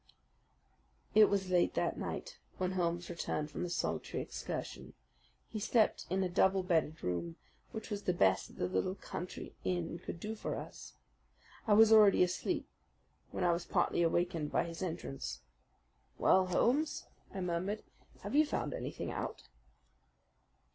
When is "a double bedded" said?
6.23-7.03